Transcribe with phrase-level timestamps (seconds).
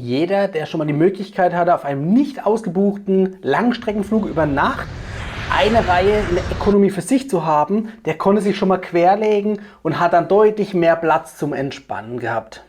[0.00, 4.86] Jeder, der schon mal die Möglichkeit hatte, auf einem nicht ausgebuchten Langstreckenflug über Nacht
[5.52, 9.60] eine Reihe in der Ökonomie für sich zu haben, der konnte sich schon mal querlegen
[9.82, 12.62] und hat dann deutlich mehr Platz zum Entspannen gehabt.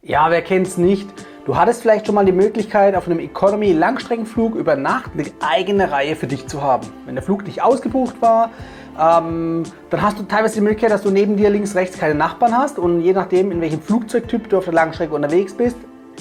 [0.00, 1.23] Ja, wer kennt es nicht?
[1.44, 6.16] Du hattest vielleicht schon mal die Möglichkeit, auf einem Economy-Langstreckenflug über Nacht eine eigene Reihe
[6.16, 6.86] für dich zu haben.
[7.04, 8.50] Wenn der Flug nicht ausgebucht war,
[8.98, 12.56] ähm, dann hast du teilweise die Möglichkeit, dass du neben dir links, rechts keine Nachbarn
[12.56, 15.76] hast und je nachdem, in welchem Flugzeugtyp du auf der Langstrecke unterwegs bist,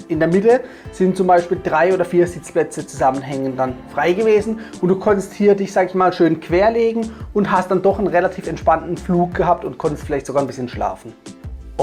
[0.10, 0.60] in der Mitte
[0.92, 5.56] sind zum Beispiel drei oder vier Sitzplätze zusammenhängend dann frei gewesen und du konntest hier
[5.56, 9.64] dich, sag ich mal, schön querlegen und hast dann doch einen relativ entspannten Flug gehabt
[9.64, 11.14] und konntest vielleicht sogar ein bisschen schlafen.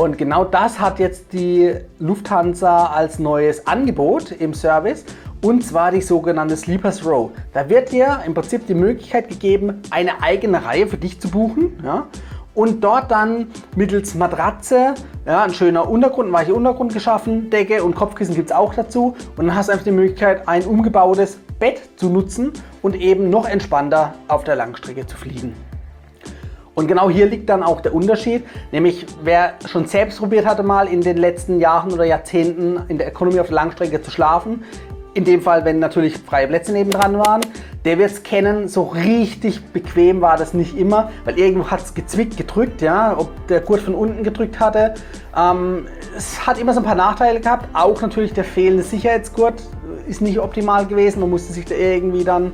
[0.00, 5.04] Und genau das hat jetzt die Lufthansa als neues Angebot im Service
[5.44, 7.30] und zwar die sogenannte Sleepers Row.
[7.52, 11.78] Da wird dir im Prinzip die Möglichkeit gegeben, eine eigene Reihe für dich zu buchen.
[11.84, 12.06] Ja?
[12.54, 14.94] Und dort dann mittels Matratze,
[15.26, 19.14] ja, ein schöner Untergrund, ein weicher Untergrund geschaffen, Decke und Kopfkissen gibt es auch dazu.
[19.36, 23.46] Und dann hast du einfach die Möglichkeit, ein umgebautes Bett zu nutzen und eben noch
[23.46, 25.54] entspannter auf der Langstrecke zu fliegen.
[26.74, 30.86] Und genau hier liegt dann auch der Unterschied, nämlich wer schon selbst probiert hatte mal
[30.86, 34.64] in den letzten Jahren oder Jahrzehnten in der Economy auf der Langstrecke zu schlafen,
[35.12, 37.40] in dem Fall, wenn natürlich freie Plätze nebendran waren,
[37.84, 41.94] der wird es kennen, so richtig bequem war das nicht immer, weil irgendwo hat es
[41.94, 44.94] gezwickt, gedrückt, ja, ob der Gurt von unten gedrückt hatte.
[45.36, 49.62] Ähm, es hat immer so ein paar Nachteile gehabt, auch natürlich der fehlende Sicherheitsgurt
[50.06, 52.52] ist nicht optimal gewesen, man musste sich da irgendwie dann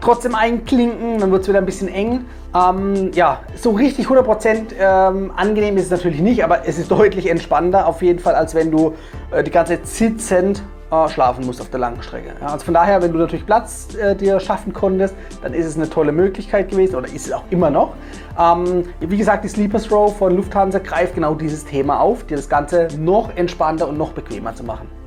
[0.00, 2.24] trotzdem einklinken, dann wird es wieder ein bisschen eng.
[2.54, 7.28] Ähm, ja, so richtig 100% ähm, angenehm ist es natürlich nicht, aber es ist deutlich
[7.30, 8.94] entspannter auf jeden Fall, als wenn du
[9.30, 12.32] äh, die ganze Zeit sitzend äh, schlafen musst auf der langen Strecke.
[12.40, 15.76] Ja, also von daher, wenn du natürlich Platz äh, dir schaffen konntest, dann ist es
[15.76, 17.94] eine tolle Möglichkeit gewesen oder ist es auch immer noch.
[18.36, 22.48] Ähm, wie gesagt, die Sleepers Row von Lufthansa greift genau dieses Thema auf, dir das
[22.48, 24.99] Ganze noch entspannter und noch bequemer zu machen.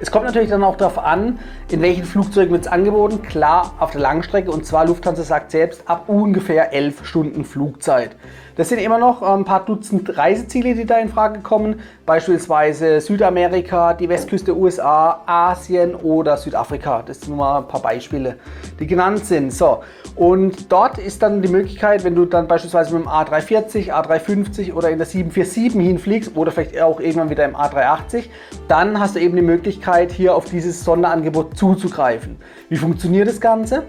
[0.00, 3.20] Es kommt natürlich dann auch darauf an, in welchen Flugzeugen wird es angeboten.
[3.20, 8.14] Klar, auf der Langstrecke und zwar Lufthansa sagt selbst ab ungefähr 11 Stunden Flugzeit.
[8.58, 11.78] Das sind immer noch ein paar Dutzend Reiseziele, die da in Frage kommen.
[12.04, 17.04] Beispielsweise Südamerika, die Westküste USA, Asien oder Südafrika.
[17.06, 18.34] Das sind nur mal ein paar Beispiele,
[18.80, 19.52] die genannt sind.
[19.52, 19.84] So,
[20.16, 24.90] und dort ist dann die Möglichkeit, wenn du dann beispielsweise mit dem A340, A350 oder
[24.90, 28.24] in der 747 hinfliegst oder vielleicht auch irgendwann wieder im A380,
[28.66, 32.38] dann hast du eben die Möglichkeit, hier auf dieses Sonderangebot zuzugreifen.
[32.70, 33.84] Wie funktioniert das Ganze?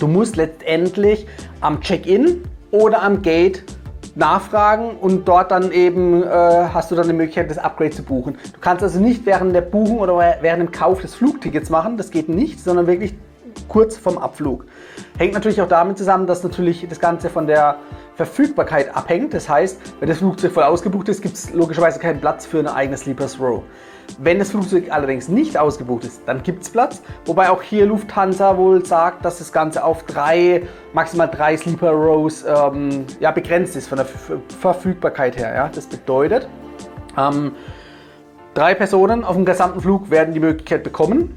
[0.00, 1.28] Du musst letztendlich
[1.60, 2.42] am Check-in
[2.72, 3.62] oder am Gate
[4.16, 8.38] nachfragen und dort dann eben äh, hast du dann die Möglichkeit, das Upgrade zu buchen.
[8.52, 12.10] Du kannst also nicht während der Buchung oder während dem Kauf des Flugtickets machen, das
[12.10, 13.14] geht nicht, sondern wirklich
[13.68, 14.64] kurz vom Abflug.
[15.18, 17.76] Hängt natürlich auch damit zusammen, dass natürlich das Ganze von der
[18.14, 19.34] Verfügbarkeit abhängt.
[19.34, 22.74] Das heißt, wenn das Flugzeug voll ausgebucht ist, gibt es logischerweise keinen Platz für eine
[22.74, 23.62] eigene Sleepers Row.
[24.18, 27.02] Wenn das Flugzeug allerdings nicht ausgebucht ist, dann gibt es Platz.
[27.24, 30.62] Wobei auch hier Lufthansa wohl sagt, dass das Ganze auf drei,
[30.92, 34.06] maximal drei Sleeper Rows ähm, ja, begrenzt ist von der
[34.60, 35.54] Verfügbarkeit her.
[35.54, 35.70] Ja.
[35.74, 36.48] Das bedeutet,
[37.18, 37.52] ähm,
[38.54, 41.34] drei Personen auf dem gesamten Flug werden die Möglichkeit bekommen,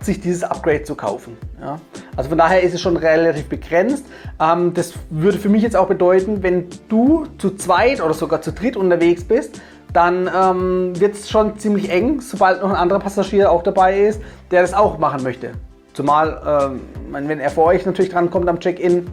[0.00, 1.36] sich dieses Upgrade zu kaufen.
[1.60, 1.78] Ja.
[2.16, 4.06] Also von daher ist es schon relativ begrenzt.
[4.40, 8.52] Ähm, das würde für mich jetzt auch bedeuten, wenn du zu zweit oder sogar zu
[8.52, 9.60] dritt unterwegs bist,
[9.96, 14.20] dann ähm, wird es schon ziemlich eng, sobald noch ein anderer Passagier auch dabei ist,
[14.50, 15.52] der das auch machen möchte.
[15.94, 16.76] Zumal,
[17.10, 19.06] ähm, wenn er vor euch natürlich drankommt am Check-in,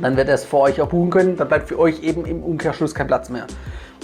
[0.00, 1.36] dann wird er es vor euch auch buchen können.
[1.36, 3.46] Dann bleibt für euch eben im Umkehrschluss kein Platz mehr.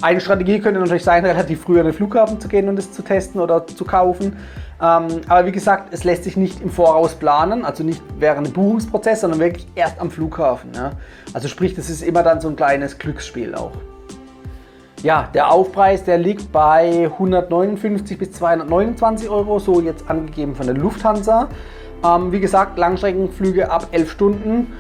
[0.02, 3.00] Eine Strategie könnte natürlich sein, relativ früh an den Flughafen zu gehen und es zu
[3.00, 4.36] testen oder zu kaufen.
[4.80, 8.52] Ähm, aber wie gesagt, es lässt sich nicht im Voraus planen, also nicht während dem
[8.52, 10.70] Buchungsprozess, sondern wirklich erst am Flughafen.
[10.74, 10.90] Ja.
[11.32, 13.72] Also sprich, das ist immer dann so ein kleines Glücksspiel auch.
[15.02, 20.74] Ja, der Aufpreis, der liegt bei 159 bis 229 Euro, so jetzt angegeben von der
[20.74, 21.48] Lufthansa.
[22.04, 24.72] Ähm, wie gesagt, Langstreckenflüge ab 11 Stunden.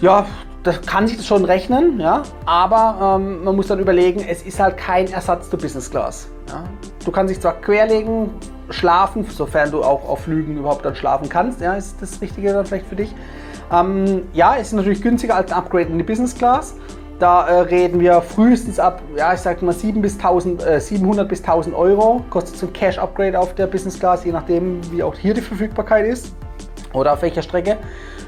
[0.00, 0.26] Ja,
[0.64, 4.58] das kann sich das schon rechnen, ja, aber ähm, man muss dann überlegen, es ist
[4.58, 6.28] halt kein Ersatz zur Business Class.
[6.48, 6.64] Ja.
[7.04, 8.30] Du kannst dich zwar querlegen,
[8.70, 12.66] schlafen, sofern du auch auf Flügen überhaupt dann schlafen kannst, ja, ist das Richtige dann
[12.66, 13.14] vielleicht für dich.
[13.70, 16.74] Ähm, ja, ist natürlich günstiger als ein Upgrade in die Business Class.
[17.18, 21.28] Da äh, reden wir frühestens ab, ja, ich sag mal 7 bis 1000, äh, 700
[21.28, 22.24] bis 1000 Euro.
[22.28, 26.06] Kostet so ein Cash-Upgrade auf der Business Class, je nachdem, wie auch hier die Verfügbarkeit
[26.06, 26.34] ist
[26.92, 27.76] oder auf welcher Strecke.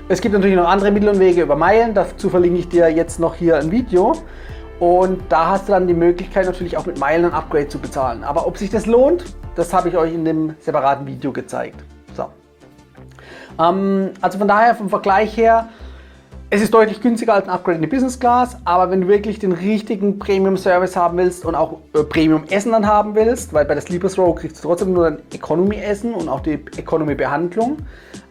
[0.08, 1.92] Es gibt natürlich noch andere Mittel und Wege über Meilen.
[1.94, 4.12] Dazu verlinke ich dir jetzt noch hier ein Video.
[4.78, 8.22] Und da hast du dann die Möglichkeit natürlich auch mit Meilen ein Upgrade zu bezahlen.
[8.22, 9.24] Aber ob sich das lohnt,
[9.56, 11.82] das habe ich euch in dem separaten Video gezeigt.
[12.14, 12.26] So.
[13.58, 15.70] Ähm, also von daher vom Vergleich her,
[16.48, 19.40] es ist deutlich günstiger als ein Upgrade in die Business Class, aber wenn du wirklich
[19.40, 23.64] den richtigen Premium Service haben willst und auch äh, Premium Essen dann haben willst, weil
[23.64, 27.16] bei der Sleepers Row kriegst du trotzdem nur ein Economy Essen und auch die Economy
[27.16, 27.78] Behandlung,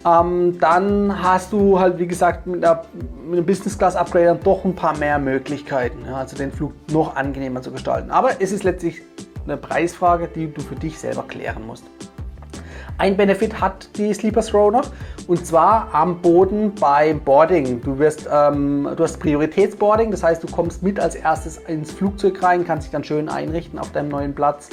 [0.06, 2.84] ähm, dann hast du halt wie gesagt mit, einer,
[3.26, 6.72] mit einem Business Class Upgrade dann doch ein paar mehr Möglichkeiten, ja, also den Flug
[6.92, 8.12] noch angenehmer zu gestalten.
[8.12, 9.02] Aber es ist letztlich
[9.44, 11.84] eine Preisfrage, die du für dich selber klären musst.
[12.98, 14.86] Ein Benefit hat die Sleepers Row noch
[15.28, 17.82] und zwar am Boden beim Boarding.
[17.82, 22.42] Du, wirst, ähm, du hast Prioritätsboarding, das heißt, du kommst mit als erstes ins Flugzeug
[22.42, 24.70] rein, kannst dich dann schön einrichten auf deinem neuen Platz.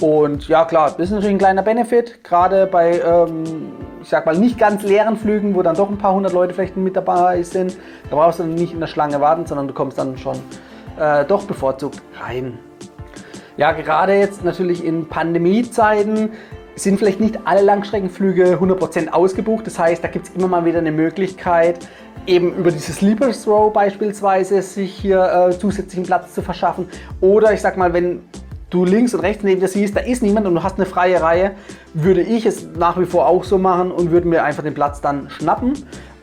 [0.00, 3.44] Und ja klar, das ist natürlich ein kleiner Benefit, gerade bei, ähm,
[4.02, 6.76] ich sag mal, nicht ganz leeren Flügen, wo dann doch ein paar hundert Leute vielleicht
[6.76, 7.76] mit dabei sind.
[8.08, 10.38] Da brauchst du dann nicht in der Schlange warten, sondern du kommst dann schon
[10.98, 12.58] äh, doch bevorzugt rein.
[13.56, 16.30] Ja, gerade jetzt natürlich in Pandemiezeiten
[16.82, 19.66] sind vielleicht nicht alle Langstreckenflüge 100% ausgebucht.
[19.66, 21.86] Das heißt, da gibt es immer mal wieder eine Möglichkeit,
[22.26, 26.88] eben über dieses Sleepers Row beispielsweise sich hier äh, zusätzlichen Platz zu verschaffen.
[27.20, 28.20] Oder ich sag mal, wenn
[28.70, 31.20] du links und rechts neben dir siehst, da ist niemand und du hast eine freie
[31.20, 31.52] Reihe,
[31.92, 35.00] würde ich es nach wie vor auch so machen und würde mir einfach den Platz
[35.00, 35.74] dann schnappen.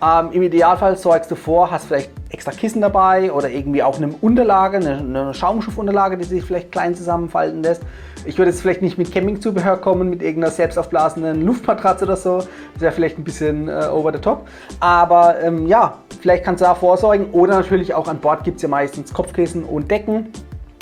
[0.04, 4.10] Ähm, Im Idealfall sorgst du vor, hast vielleicht extra Kissen dabei oder irgendwie auch eine
[4.22, 7.82] Unterlage, eine, eine Schaumstoffunterlage, die sich vielleicht klein zusammenfalten lässt.
[8.26, 12.40] Ich würde jetzt vielleicht nicht mit Campingzubehör kommen, mit irgendeiner selbstaufblasenden Luftmatratze oder so.
[12.40, 14.48] Das wäre vielleicht ein bisschen äh, over the top.
[14.80, 17.32] Aber ähm, ja, vielleicht kannst du da vorsorgen.
[17.32, 20.32] Oder natürlich auch an Bord gibt es ja meistens Kopfkissen und Decken.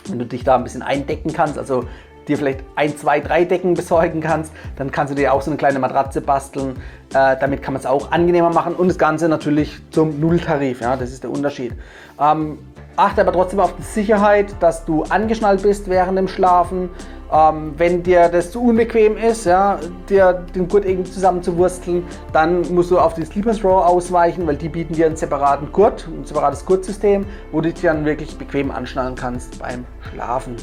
[0.09, 1.85] Wenn du dich da ein bisschen eindecken kannst, also
[2.27, 5.57] dir vielleicht ein, zwei, drei Decken besorgen kannst, dann kannst du dir auch so eine
[5.57, 6.75] kleine Matratze basteln.
[7.13, 10.81] Äh, damit kann man es auch angenehmer machen und das Ganze natürlich zum Nulltarif.
[10.81, 11.73] Ja, das ist der Unterschied.
[12.19, 12.59] Ähm,
[12.95, 16.89] achte aber trotzdem auf die Sicherheit, dass du angeschnallt bist während dem Schlafen.
[17.31, 22.91] Ähm, wenn dir das zu unbequem ist, ja, dir den Gurt irgendwie zusammenzuwursteln, dann musst
[22.91, 26.63] du auf die Sleepers Row ausweichen, weil die bieten dir einen separaten Gurt, ein separates
[26.65, 30.55] Gurtsystem, wo du dich dann wirklich bequem anschnallen kannst beim Schlafen.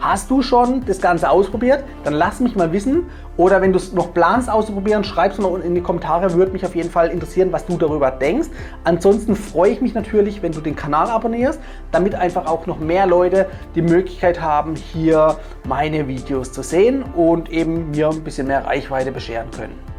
[0.00, 1.84] Hast du schon das Ganze ausprobiert?
[2.04, 3.10] Dann lass mich mal wissen.
[3.36, 6.32] Oder wenn du es noch planst auszuprobieren, schreib es mal unten in die Kommentare.
[6.32, 8.48] Würde mich auf jeden Fall interessieren, was du darüber denkst.
[8.84, 11.60] Ansonsten freue ich mich natürlich, wenn du den Kanal abonnierst,
[11.92, 15.36] damit einfach auch noch mehr Leute die Möglichkeit haben, hier
[15.68, 19.89] meine Videos zu sehen und eben mir ein bisschen mehr Reichweite bescheren können.